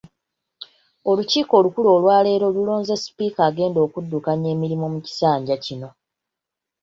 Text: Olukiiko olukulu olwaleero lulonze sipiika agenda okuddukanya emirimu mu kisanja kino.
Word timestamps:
Olukiiko 1.09 1.53
olukulu 1.59 1.87
olwaleero 1.95 2.45
lulonze 2.55 2.93
sipiika 3.03 3.41
agenda 3.49 3.79
okuddukanya 3.87 4.47
emirimu 4.55 4.85
mu 4.93 4.99
kisanja 5.05 5.55
kino. 5.65 5.89